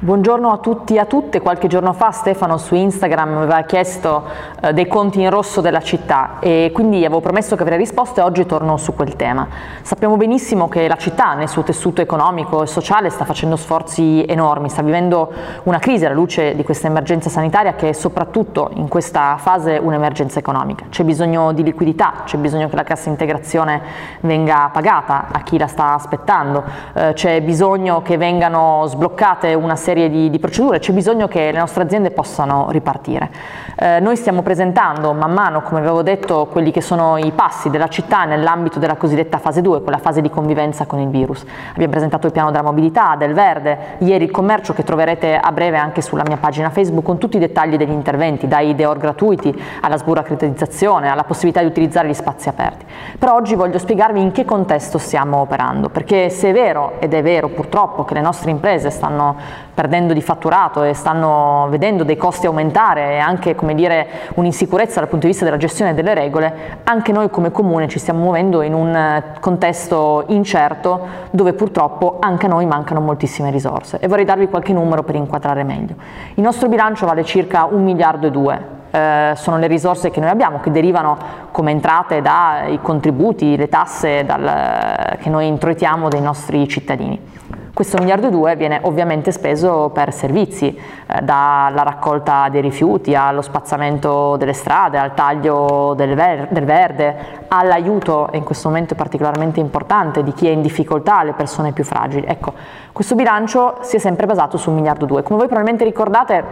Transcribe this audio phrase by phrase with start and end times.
[0.00, 4.22] Buongiorno a tutti e a tutte, qualche giorno fa Stefano su Instagram aveva chiesto
[4.62, 8.22] eh, dei conti in rosso della città e quindi avevo promesso che avrei risposto e
[8.22, 9.48] oggi torno su quel tema.
[9.82, 14.68] Sappiamo benissimo che la città nel suo tessuto economico e sociale sta facendo sforzi enormi,
[14.68, 15.32] sta vivendo
[15.64, 20.38] una crisi alla luce di questa emergenza sanitaria che è soprattutto in questa fase un'emergenza
[20.38, 20.84] economica.
[20.90, 23.82] C'è bisogno di liquidità, c'è bisogno che la cassa integrazione
[24.20, 26.62] venga pagata a chi la sta aspettando,
[26.92, 31.50] eh, c'è bisogno che vengano sbloccate una serie serie di, di procedure, c'è bisogno che
[31.50, 33.30] le nostre aziende possano ripartire.
[33.74, 37.88] Eh, noi stiamo presentando man mano, come avevo detto, quelli che sono i passi della
[37.88, 41.42] città nell'ambito della cosiddetta fase 2, quella fase di convivenza con il virus.
[41.70, 45.78] Abbiamo presentato il piano della mobilità, del verde, ieri il commercio che troverete a breve
[45.78, 49.96] anche sulla mia pagina Facebook con tutti i dettagli degli interventi, dai deor gratuiti alla
[49.96, 52.84] sburocratizzazione, alla possibilità di utilizzare gli spazi aperti.
[53.18, 57.22] Però oggi voglio spiegarvi in che contesto stiamo operando, perché se è vero, ed è
[57.22, 59.36] vero purtroppo, che le nostre imprese stanno
[59.78, 65.26] perdendo di fatturato e stanno vedendo dei costi aumentare e anche dire, un'insicurezza dal punto
[65.26, 68.92] di vista della gestione delle regole, anche noi come comune ci stiamo muovendo in un
[68.92, 74.72] eh, contesto incerto dove purtroppo anche a noi mancano moltissime risorse e vorrei darvi qualche
[74.72, 75.94] numero per inquadrare meglio.
[76.34, 78.60] Il nostro bilancio vale circa un miliardo e due,
[78.90, 81.16] eh, sono le risorse che noi abbiamo, che derivano
[81.52, 87.36] come entrate dai contributi, le tasse dal, che noi introitiamo dei nostri cittadini.
[87.78, 93.40] Questo miliardo e due viene ovviamente speso per servizi, eh, dalla raccolta dei rifiuti allo
[93.40, 100.24] spazzamento delle strade, al taglio del, ver del verde, all'aiuto, in questo momento particolarmente importante,
[100.24, 102.26] di chi è in difficoltà, le persone più fragili.
[102.26, 102.52] Ecco,
[102.90, 105.22] questo bilancio si è sempre basato su un miliardo e due.
[105.22, 106.44] Come voi probabilmente ricordate,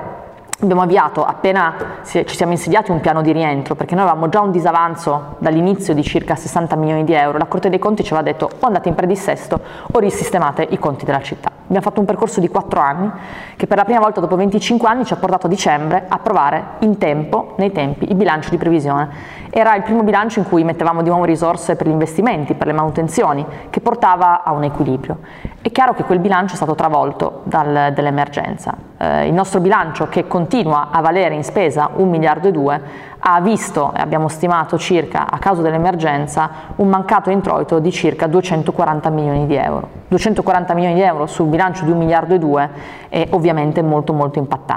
[0.59, 4.51] Abbiamo avviato, appena ci siamo insediati, un piano di rientro, perché noi avevamo già un
[4.51, 7.37] disavanzo dall'inizio di circa 60 milioni di euro.
[7.37, 9.61] La Corte dei Conti ci aveva detto o andate in predissesto
[9.93, 11.51] o risistemate i conti della città.
[11.67, 13.11] Abbiamo fatto un percorso di 4 anni
[13.56, 16.64] che per la prima volta dopo 25 anni ci ha portato a dicembre a approvare
[16.81, 19.08] in tempo, nei tempi, il bilancio di previsione.
[19.50, 22.73] Era il primo bilancio in cui mettevamo di nuovo risorse per gli investimenti, per le
[22.73, 25.18] manutenzioni, che portava a un equilibrio.
[25.61, 28.74] È chiaro che quel bilancio è stato travolto dal, dall'emergenza.
[28.96, 32.83] Eh, il nostro bilancio che continua a valere in spesa 1 miliardo e 2
[33.19, 39.47] ha visto, abbiamo stimato circa a causa dell'emergenza, un mancato introito di circa 240 milioni
[39.47, 39.89] di euro.
[40.09, 42.71] 240 milioni di euro sul bilancio di 1 miliardo e 2
[43.09, 44.76] è ovviamente molto molto impattante.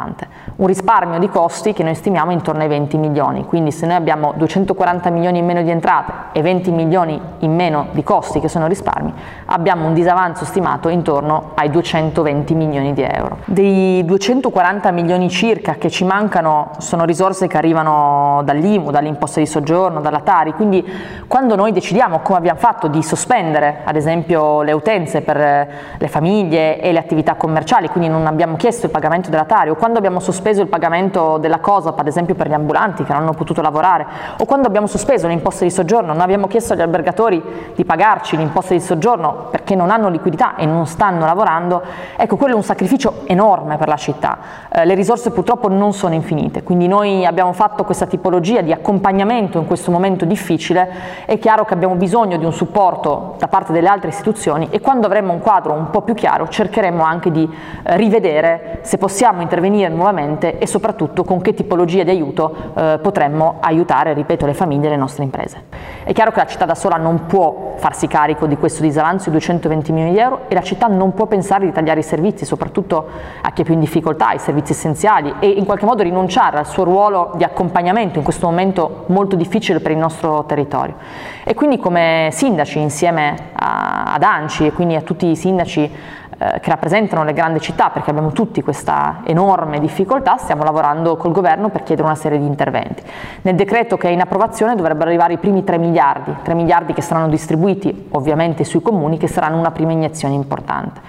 [0.56, 4.34] Un risparmio di costi che noi stimiamo intorno ai 20 milioni, quindi se noi abbiamo
[4.36, 8.68] 240 milioni in meno di entrate e 20 milioni in meno di costi che sono
[8.68, 9.14] risparmi,
[9.46, 13.38] abbiamo un disavanzo stimato intorno ai 220 milioni di euro.
[13.46, 20.02] Dei 240 milioni circa che ci mancano sono risorse che arrivano dall'IMU, dall'imposta di soggiorno,
[20.02, 20.86] dalla Tari, quindi
[21.28, 26.80] quando noi decidiamo, come abbiamo fatto, di sospendere ad esempio le utenze per le famiglie
[26.82, 30.20] e le attività commerciali, quindi non abbiamo chiesto il pagamento della Tari, o quando abbiamo
[30.20, 34.06] sospeso il pagamento della COSAP, ad esempio per gli ambulanti che non hanno potuto lavorare,
[34.38, 38.74] o quando abbiamo sospeso l'imposta di soggiorno, non abbiamo chiesto agli albergatori di pagarci l'imposta
[38.74, 41.82] di soggiorno perché non hanno liquidità e non stanno lavorando,
[42.16, 44.38] ecco quello è un sacrificio enorme per la città.
[44.70, 49.58] Eh, le risorse purtroppo non sono infinite, quindi noi abbiamo fatto questa tipologia di accompagnamento
[49.58, 50.90] in questo momento difficile,
[51.26, 55.06] è chiaro che abbiamo bisogno di un supporto da parte delle altre istituzioni e quando
[55.06, 57.48] avremo un quadro un po' più chiaro cercheremo anche di
[57.84, 63.58] eh, rivedere se possiamo intervenire nuovamente e soprattutto con che tipologia di aiuto eh, potremmo
[63.62, 65.64] aiutare, ripeto, le famiglie e le nostre imprese.
[66.04, 69.38] È chiaro che la città da sola non può farsi carico di questo disavanzo di
[69.38, 73.08] 220 milioni di euro e la città non può pensare di tagliare i servizi, soprattutto
[73.42, 76.66] a chi è più in difficoltà, i servizi essenziali e in qualche modo rinunciare al
[76.66, 80.96] suo ruolo di accompagnamento in questo momento molto difficile per il nostro territorio.
[81.44, 86.60] E quindi come sindaci insieme a, ad ANCI e quindi a tutti i sindaci eh,
[86.62, 91.68] che rappresentano le grandi città, perché abbiamo tutti questa enorme difficoltà, stiamo lavorando col governo
[91.68, 93.04] per chiedere una serie di interventi.
[93.42, 97.02] Nel decreto che è in approvazione dovrebbero arrivare i primi 3 miliardi, 3 miliardi che
[97.02, 101.02] saranno distribuiti ovviamente sui comuni, che saranno una prima iniezione importante.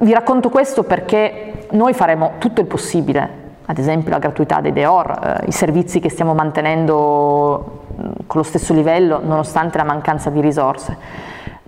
[0.00, 5.40] Vi racconto questo perché noi faremo tutto il possibile ad esempio la gratuità dei Deor,
[5.42, 7.84] eh, i servizi che stiamo mantenendo
[8.26, 10.96] con lo stesso livello nonostante la mancanza di risorse.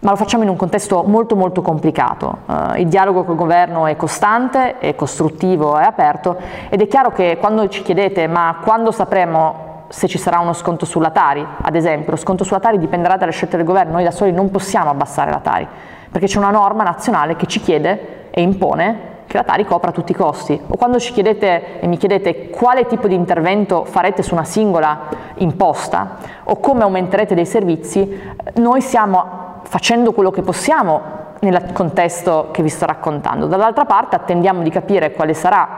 [0.02, 2.38] Ma lo facciamo in un contesto molto molto complicato.
[2.46, 6.38] Uh, il dialogo col governo è costante, è costruttivo, è aperto
[6.70, 10.86] ed è chiaro che quando ci chiedete ma quando sapremo se ci sarà uno sconto
[10.86, 14.10] sulla Tari, ad esempio, lo sconto sulla Tari dipenderà dalle scelte del governo, noi da
[14.10, 15.66] soli non possiamo abbassare la Tari,
[16.10, 20.12] perché c'è una norma nazionale che ci chiede e impone che la Tari copra tutti
[20.12, 20.58] i costi.
[20.66, 25.08] O quando ci chiedete e mi chiedete quale tipo di intervento farete su una singola
[25.36, 28.20] imposta o come aumenterete dei servizi,
[28.54, 29.39] noi stiamo
[29.70, 31.00] facendo quello che possiamo
[31.42, 33.46] nel contesto che vi sto raccontando.
[33.46, 35.68] Dall'altra parte attendiamo di capire quale sarà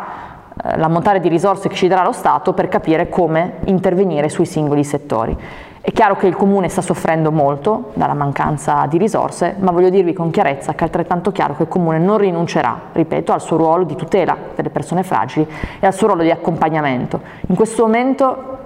[0.65, 4.83] eh, l'ammontare di risorse che ci darà lo Stato per capire come intervenire sui singoli
[4.83, 5.37] settori.
[5.79, 10.15] È chiaro che il Comune sta soffrendo molto dalla mancanza di risorse, ma voglio dirvi
[10.15, 13.85] con chiarezza che è altrettanto chiaro che il Comune non rinuncerà, ripeto, al suo ruolo
[13.85, 15.47] di tutela delle persone fragili
[15.79, 17.21] e al suo ruolo di accompagnamento.
[17.49, 18.59] In questo momento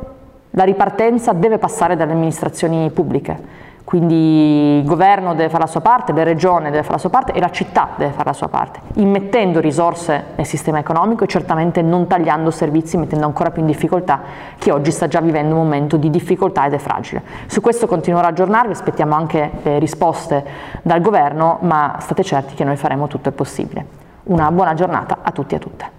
[0.51, 6.13] la ripartenza deve passare dalle amministrazioni pubbliche quindi il governo deve fare la sua parte,
[6.13, 8.81] la regione deve fare la sua parte e la città deve fare la sua parte,
[8.95, 14.21] immettendo risorse nel sistema economico e certamente non tagliando servizi, mettendo ancora più in difficoltà
[14.59, 17.23] chi oggi sta già vivendo un momento di difficoltà ed è fragile.
[17.47, 20.45] Su questo continuerò a aggiornarvi, aspettiamo anche le risposte
[20.83, 23.87] dal governo, ma state certi che noi faremo tutto il possibile.
[24.25, 25.96] Una buona giornata a tutti e a tutte.